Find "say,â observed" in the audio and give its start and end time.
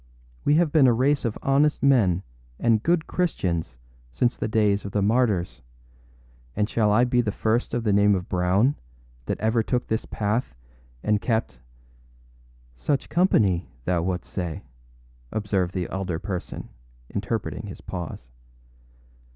14.33-15.75